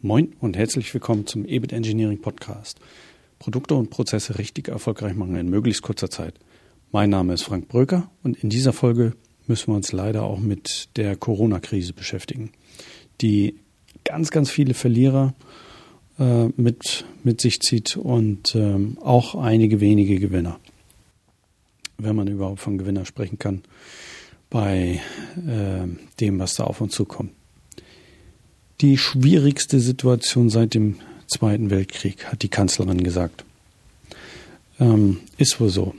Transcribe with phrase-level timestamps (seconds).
[0.00, 2.78] Moin und herzlich willkommen zum EBIT Engineering Podcast.
[3.40, 6.34] Produkte und Prozesse richtig erfolgreich machen in möglichst kurzer Zeit.
[6.92, 9.14] Mein Name ist Frank Bröker und in dieser Folge
[9.48, 12.52] müssen wir uns leider auch mit der Corona-Krise beschäftigen,
[13.20, 13.56] die
[14.04, 15.34] ganz, ganz viele Verlierer
[16.20, 20.60] äh, mit, mit sich zieht und ähm, auch einige wenige Gewinner,
[21.96, 23.62] wenn man überhaupt von Gewinner sprechen kann,
[24.48, 25.00] bei
[25.44, 25.88] äh,
[26.20, 27.32] dem, was da auf uns zukommt
[28.80, 30.96] die schwierigste Situation seit dem
[31.26, 33.44] Zweiten Weltkrieg, hat die Kanzlerin gesagt.
[34.80, 35.94] Ähm, ist wohl so.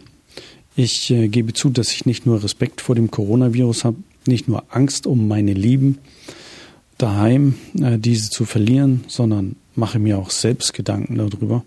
[0.76, 4.64] Ich äh, gebe zu, dass ich nicht nur Respekt vor dem Coronavirus habe, nicht nur
[4.70, 6.00] Angst um meine Lieben
[6.98, 11.64] daheim, äh, diese zu verlieren, sondern mache mir auch selbst Gedanken darüber,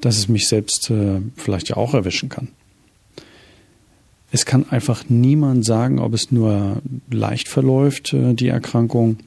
[0.00, 2.48] dass es mich selbst äh, vielleicht ja auch erwischen kann.
[4.32, 9.18] Es kann einfach niemand sagen, ob es nur leicht verläuft, äh, die Erkrankung,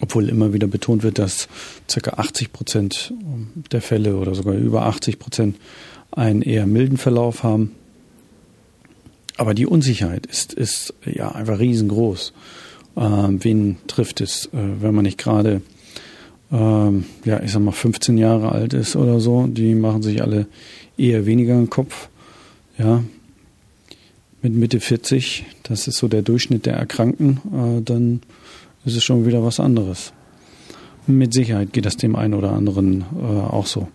[0.00, 1.48] obwohl immer wieder betont wird, dass
[1.88, 2.10] ca.
[2.12, 3.14] 80 Prozent
[3.72, 5.56] der Fälle oder sogar über 80 Prozent
[6.10, 7.72] einen eher milden Verlauf haben.
[9.36, 12.32] Aber die Unsicherheit ist, ist ja einfach riesengroß.
[12.96, 15.60] Ähm, wen trifft es, äh, wenn man nicht gerade,
[16.50, 19.46] ähm, ja, ich sag mal, 15 Jahre alt ist oder so?
[19.46, 20.46] Die machen sich alle
[20.96, 22.08] eher weniger im Kopf.
[22.78, 23.02] Ja,
[24.42, 28.20] mit Mitte 40, das ist so der Durchschnitt der Erkrankten, äh, dann
[28.86, 30.12] ist es schon wieder was anderes.
[31.06, 33.88] Mit Sicherheit geht das dem einen oder anderen äh, auch so.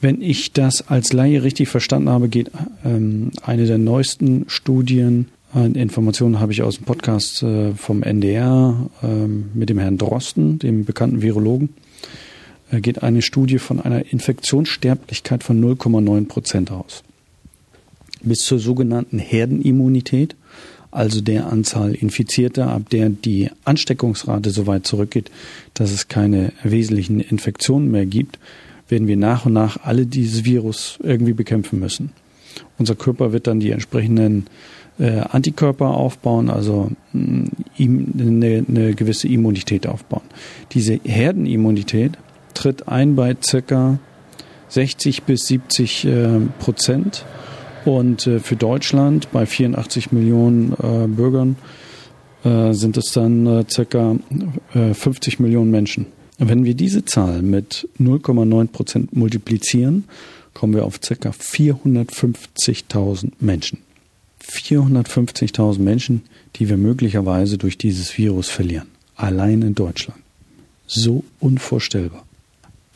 [0.00, 2.50] Wenn ich das als Laie richtig verstanden habe, geht
[2.84, 8.90] ähm, eine der neuesten Studien, äh, Informationen habe ich aus dem Podcast äh, vom NDR
[9.02, 11.70] äh, mit dem Herrn Drosten, dem bekannten Virologen,
[12.70, 17.04] äh, geht eine Studie von einer Infektionssterblichkeit von 0,9 Prozent aus.
[18.22, 20.36] Bis zur sogenannten Herdenimmunität
[20.92, 25.30] also der Anzahl Infizierter, ab der die Ansteckungsrate so weit zurückgeht,
[25.74, 28.38] dass es keine wesentlichen Infektionen mehr gibt,
[28.88, 32.12] werden wir nach und nach alle dieses Virus irgendwie bekämpfen müssen.
[32.78, 34.46] Unser Körper wird dann die entsprechenden
[34.98, 40.22] äh, Antikörper aufbauen, also mh, mm, eine, eine gewisse Immunität aufbauen.
[40.72, 42.12] Diese Herdenimmunität
[42.52, 43.98] tritt ein bei circa
[44.68, 46.28] 60 bis 70 äh,
[46.58, 47.24] Prozent
[47.84, 51.56] und äh, für Deutschland bei 84 Millionen äh, Bürgern
[52.44, 54.16] äh, sind es dann äh, circa
[54.74, 56.06] äh, 50 Millionen Menschen.
[56.38, 60.04] Wenn wir diese Zahl mit 0,9 Prozent multiplizieren,
[60.54, 63.78] kommen wir auf circa 450.000 Menschen.
[64.42, 66.22] 450.000 Menschen,
[66.56, 68.88] die wir möglicherweise durch dieses Virus verlieren.
[69.14, 70.20] Allein in Deutschland.
[70.86, 72.24] So unvorstellbar.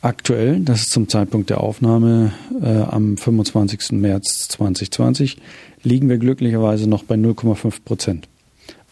[0.01, 3.93] Aktuell, das ist zum Zeitpunkt der Aufnahme äh, am 25.
[3.93, 5.37] März 2020,
[5.83, 8.27] liegen wir glücklicherweise noch bei 0,5 Prozent.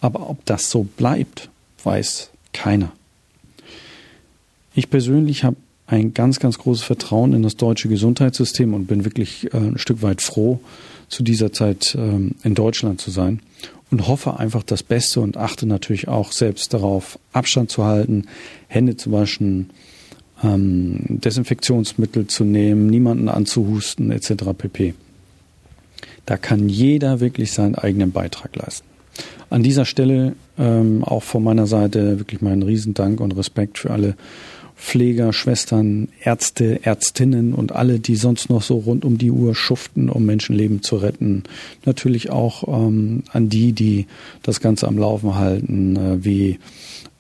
[0.02, 1.50] Aber ob das so bleibt,
[1.84, 2.92] weiß keiner.
[4.74, 5.58] Ich persönlich habe
[5.88, 10.02] ein ganz, ganz großes Vertrauen in das deutsche Gesundheitssystem und bin wirklich äh, ein Stück
[10.02, 10.60] weit froh,
[11.08, 13.42] zu dieser Zeit ähm, in Deutschland zu sein
[13.92, 18.26] und hoffe einfach das Beste und achte natürlich auch selbst darauf, Abstand zu halten,
[18.68, 19.70] Hände zu waschen,
[20.46, 24.46] ähm, Desinfektionsmittel zu nehmen, niemanden anzuhusten etc.
[24.58, 24.94] pp.
[26.26, 28.88] Da kann jeder wirklich seinen eigenen Beitrag leisten.
[29.50, 34.16] An dieser Stelle ähm, auch von meiner Seite wirklich meinen Riesendank und Respekt für alle
[34.76, 40.10] Pfleger, Schwestern, Ärzte, Ärztinnen und alle, die sonst noch so rund um die Uhr schuften,
[40.10, 41.44] um Menschenleben zu retten.
[41.86, 44.08] Natürlich auch ähm, an die, die
[44.44, 46.60] das Ganze am Laufen halten, äh, wie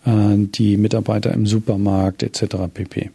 [0.05, 2.55] die Mitarbeiter im Supermarkt etc.
[2.73, 3.09] pp.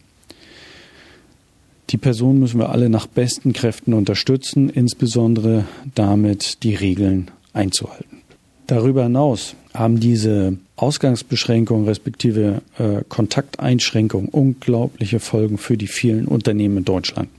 [1.91, 8.21] Die Person müssen wir alle nach besten Kräften unterstützen, insbesondere damit die Regeln einzuhalten.
[8.67, 16.85] Darüber hinaus haben diese Ausgangsbeschränkungen respektive äh, Kontakteinschränkungen unglaubliche Folgen für die vielen Unternehmen in
[16.85, 17.29] Deutschland.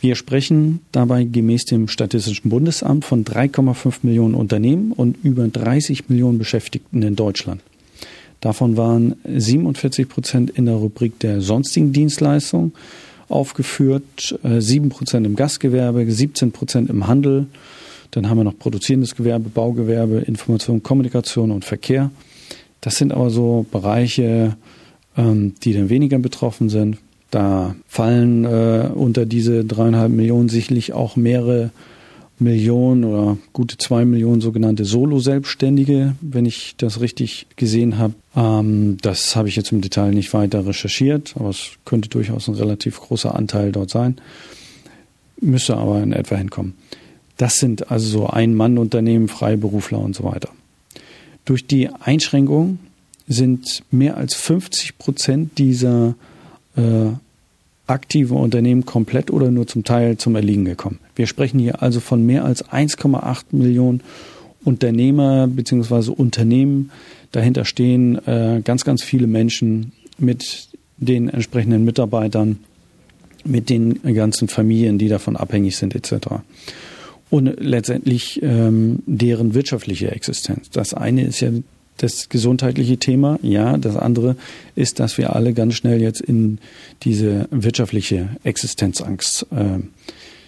[0.00, 6.38] Wir sprechen dabei gemäß dem Statistischen Bundesamt von 3,5 Millionen Unternehmen und über 30 Millionen
[6.38, 7.60] Beschäftigten in Deutschland.
[8.42, 12.72] Davon waren 47 Prozent in der Rubrik der sonstigen Dienstleistungen
[13.28, 17.46] aufgeführt, 7 äh, Prozent im Gastgewerbe, 17 Prozent im Handel.
[18.10, 22.10] Dann haben wir noch produzierendes Gewerbe, Baugewerbe, Information, Kommunikation und Verkehr.
[22.80, 24.56] Das sind aber so Bereiche,
[25.16, 26.98] ähm, die dann weniger betroffen sind.
[27.30, 31.70] Da fallen äh, unter diese dreieinhalb Millionen sicherlich auch mehrere
[32.42, 38.14] Millionen oder gute zwei Millionen sogenannte Solo-Selbstständige, wenn ich das richtig gesehen habe.
[38.36, 42.54] Ähm, das habe ich jetzt im Detail nicht weiter recherchiert, aber es könnte durchaus ein
[42.54, 44.16] relativ großer Anteil dort sein.
[45.40, 46.74] Müsste aber in etwa hinkommen.
[47.36, 50.48] Das sind also so Ein-Mann-Unternehmen, Freiberufler und so weiter.
[51.44, 52.78] Durch die Einschränkung
[53.26, 56.14] sind mehr als 50 Prozent dieser
[56.76, 57.10] äh,
[57.86, 60.98] aktiven Unternehmen komplett oder nur zum Teil zum Erliegen gekommen.
[61.16, 64.02] Wir sprechen hier also von mehr als 1,8 Millionen
[64.64, 66.10] Unternehmer bzw.
[66.10, 66.90] Unternehmen.
[67.32, 70.68] Dahinter stehen äh, ganz, ganz viele Menschen mit
[70.98, 72.60] den entsprechenden Mitarbeitern,
[73.44, 76.26] mit den ganzen Familien, die davon abhängig sind etc.
[77.28, 80.70] Und letztendlich ähm, deren wirtschaftliche Existenz.
[80.70, 81.50] Das eine ist ja
[81.98, 83.76] das gesundheitliche Thema, ja.
[83.76, 84.36] Das andere
[84.74, 86.58] ist, dass wir alle ganz schnell jetzt in
[87.02, 89.78] diese wirtschaftliche Existenzangst äh,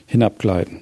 [0.06, 0.80] hinabgleiten.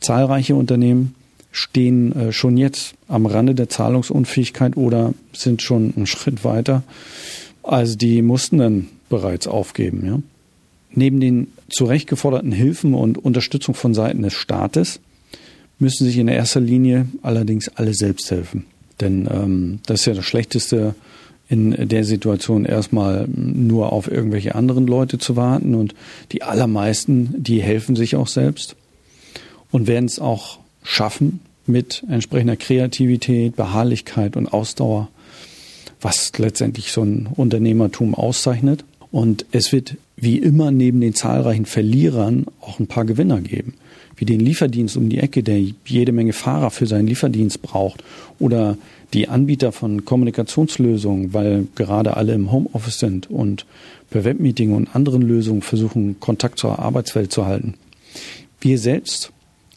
[0.00, 1.14] Zahlreiche Unternehmen
[1.52, 6.82] stehen äh, schon jetzt am Rande der Zahlungsunfähigkeit oder sind schon einen Schritt weiter.
[7.62, 10.06] Also die mussten dann bereits aufgeben.
[10.06, 10.20] Ja.
[10.92, 15.00] Neben den zu Recht geforderten Hilfen und Unterstützung von Seiten des Staates
[15.78, 18.64] müssen sich in erster Linie allerdings alle selbst helfen.
[19.00, 20.94] Denn ähm, das ist ja das Schlechteste
[21.48, 25.94] in der Situation erstmal nur auf irgendwelche anderen Leute zu warten und
[26.32, 28.74] die allermeisten, die helfen sich auch selbst
[29.70, 35.08] und werden es auch schaffen mit entsprechender Kreativität, Beharrlichkeit und Ausdauer,
[36.00, 38.84] was letztendlich so ein Unternehmertum auszeichnet.
[39.12, 43.74] Und es wird wie immer neben den zahlreichen Verlierern auch ein paar Gewinner geben
[44.16, 48.02] wie den Lieferdienst um die Ecke, der jede Menge Fahrer für seinen Lieferdienst braucht,
[48.38, 48.78] oder
[49.12, 53.66] die Anbieter von Kommunikationslösungen, weil gerade alle im Homeoffice sind und
[54.10, 57.74] per Webmeeting und anderen Lösungen versuchen, Kontakt zur Arbeitswelt zu halten.
[58.60, 59.32] Wir selbst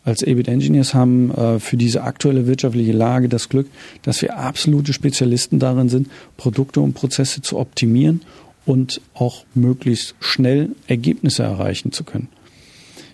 [0.05, 3.67] als EBIT Engineers haben äh, für diese aktuelle wirtschaftliche Lage das Glück,
[4.01, 8.21] dass wir absolute Spezialisten darin sind, Produkte und Prozesse zu optimieren
[8.65, 12.29] und auch möglichst schnell Ergebnisse erreichen zu können.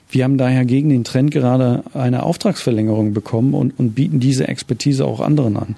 [0.10, 5.06] Wir haben daher gegen den Trend gerade eine Auftragsverlängerung bekommen und, und bieten diese Expertise
[5.06, 5.76] auch anderen an.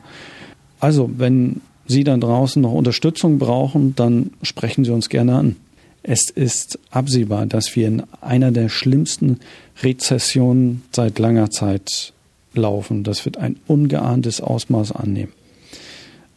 [0.80, 5.56] Also, wenn Sie dann draußen noch Unterstützung brauchen, dann sprechen Sie uns gerne an.
[6.04, 9.40] Es ist absehbar, dass wir in einer der schlimmsten
[9.82, 12.14] Rezessionen seit langer Zeit
[12.54, 13.04] laufen.
[13.04, 15.32] Das wird ein ungeahntes Ausmaß annehmen.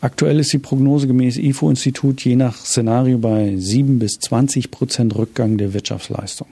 [0.00, 5.58] Aktuell ist die Prognose gemäß IFO-Institut je nach Szenario bei 7 bis 20 Prozent Rückgang
[5.58, 6.48] der Wirtschaftsleistung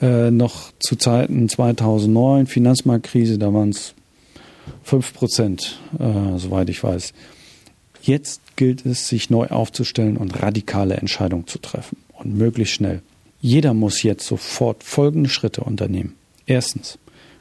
[0.00, 3.94] äh, noch zu Zeiten 2009, Finanzmarktkrise, da waren es
[4.84, 7.12] 5 Prozent, äh, soweit ich weiß.
[8.02, 13.02] Jetzt gilt es, sich neu aufzustellen und radikale Entscheidungen zu treffen und möglichst schnell.
[13.40, 16.14] Jeder muss jetzt sofort folgende Schritte unternehmen.
[16.46, 16.98] Erstens,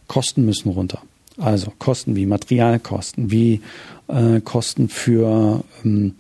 [0.08, 1.02] Kosten müssen runter.
[1.38, 3.62] Also Kosten wie Materialkosten, wie
[4.08, 6.16] äh, Kosten für ähm,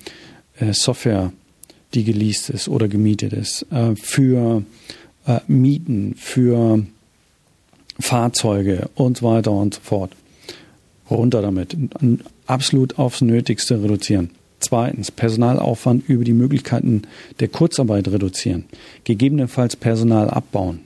[0.59, 1.31] äh, Software,
[1.93, 4.63] die geleast ist oder gemietet ist, äh, für
[5.25, 6.85] äh, Mieten, für
[7.99, 10.11] Fahrzeuge und so weiter und so fort.
[11.09, 11.77] Runter damit.
[12.47, 14.31] Absolut aufs Nötigste reduzieren.
[14.59, 17.03] Zweitens, Personalaufwand über die Möglichkeiten
[17.39, 18.65] der Kurzarbeit reduzieren.
[19.03, 20.79] Gegebenenfalls Personal abbauen.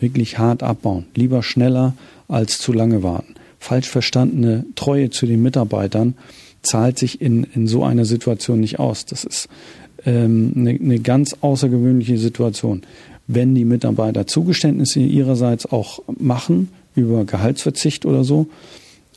[0.00, 1.06] Wirklich hart abbauen.
[1.14, 1.94] Lieber schneller
[2.28, 3.34] als zu lange warten.
[3.58, 6.14] Falsch verstandene Treue zu den Mitarbeitern
[6.62, 9.04] zahlt sich in, in so einer Situation nicht aus.
[9.04, 9.48] Das ist
[10.06, 12.82] ähm, eine, eine ganz außergewöhnliche Situation
[13.28, 18.46] wenn die Mitarbeiter Zugeständnisse ihrerseits auch machen über Gehaltsverzicht oder so,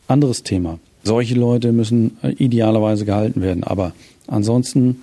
[0.07, 0.79] anderes Thema.
[1.03, 3.93] Solche Leute müssen äh, idealerweise gehalten werden, aber
[4.27, 5.01] ansonsten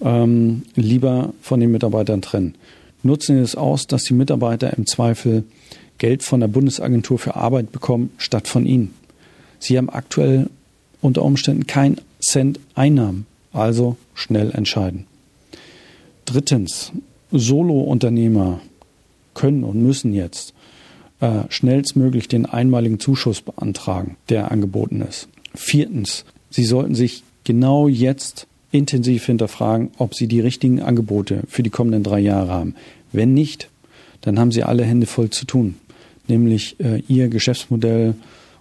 [0.00, 2.54] ähm, lieber von den Mitarbeitern trennen.
[3.02, 5.44] Nutzen Sie es aus, dass die Mitarbeiter im Zweifel
[5.98, 8.94] Geld von der Bundesagentur für Arbeit bekommen, statt von Ihnen.
[9.58, 10.48] Sie haben aktuell
[11.00, 15.06] unter Umständen kein Cent Einnahmen, also schnell entscheiden.
[16.24, 16.92] Drittens,
[17.38, 18.60] Solo-Unternehmer
[19.34, 20.54] können und müssen jetzt
[21.20, 25.28] äh, schnellstmöglich den einmaligen Zuschuss beantragen, der angeboten ist.
[25.54, 31.70] Viertens, Sie sollten sich genau jetzt intensiv hinterfragen, ob Sie die richtigen Angebote für die
[31.70, 32.74] kommenden drei Jahre haben.
[33.12, 33.68] Wenn nicht,
[34.20, 35.74] dann haben Sie alle Hände voll zu tun,
[36.28, 38.14] nämlich äh, Ihr Geschäftsmodell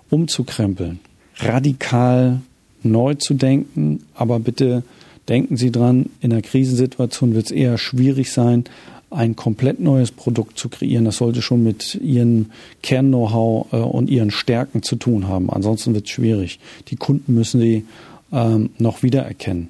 [0.09, 0.99] umzukrempeln,
[1.37, 2.41] radikal
[2.83, 4.83] neu zu denken, aber bitte
[5.29, 8.65] Denken Sie dran, in einer Krisensituation wird es eher schwierig sein,
[9.09, 11.05] ein komplett neues Produkt zu kreieren.
[11.05, 12.51] Das sollte schon mit Ihren
[12.81, 15.49] Kern-Know-how äh, und Ihren Stärken zu tun haben.
[15.49, 16.59] Ansonsten wird es schwierig.
[16.87, 17.85] Die Kunden müssen Sie
[18.31, 19.69] ähm, noch wiedererkennen.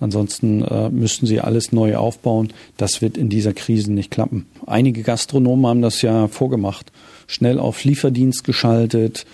[0.00, 2.52] Ansonsten äh, müssten sie alles neu aufbauen.
[2.76, 4.46] Das wird in dieser Krise nicht klappen.
[4.66, 6.92] Einige Gastronomen haben das ja vorgemacht.
[7.26, 9.24] Schnell auf Lieferdienst geschaltet,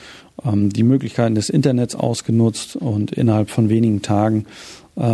[0.44, 4.44] ähm, die Möglichkeiten des Internets ausgenutzt und innerhalb von wenigen Tagen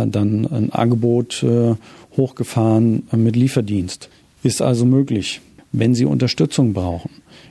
[0.05, 1.75] dann ein Angebot äh,
[2.17, 4.09] hochgefahren äh, mit Lieferdienst.
[4.43, 7.09] Ist also möglich, wenn Sie Unterstützung brauchen.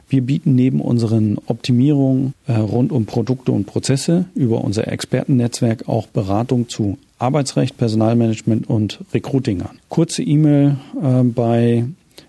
[0.09, 6.69] Wir bieten neben unseren Optimierungen rund um Produkte und Prozesse über unser Expertennetzwerk auch Beratung
[6.69, 9.79] zu Arbeitsrecht, Personalmanagement und Recruiting an.
[9.89, 11.87] Kurze E-Mail äh, bei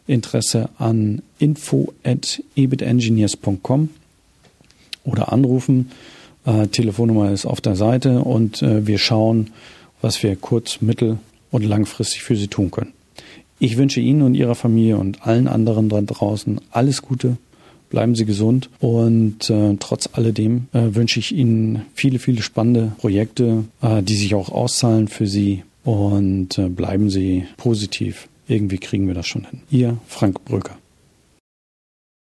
[0.08, 3.90] Interesse an info at ebitengineers.com
[5.04, 5.92] oder anrufen.
[6.46, 9.52] Äh, Telefonnummer ist auf der Seite und äh, wir schauen,
[10.06, 11.18] was wir kurz-, mittel-
[11.50, 12.94] und langfristig für Sie tun können.
[13.58, 17.38] Ich wünsche Ihnen und Ihrer Familie und allen anderen da draußen alles Gute.
[17.90, 23.64] Bleiben Sie gesund und äh, trotz alledem äh, wünsche ich Ihnen viele, viele spannende Projekte,
[23.82, 28.28] äh, die sich auch auszahlen für Sie und äh, bleiben Sie positiv.
[28.48, 29.62] Irgendwie kriegen wir das schon hin.
[29.72, 30.78] Ihr Frank Bröker.